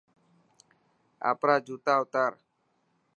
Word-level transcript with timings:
آپرا 1.31 1.55
جوتا 1.65 1.93
اوتار. 2.01 2.33